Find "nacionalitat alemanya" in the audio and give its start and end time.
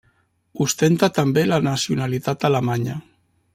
1.67-2.99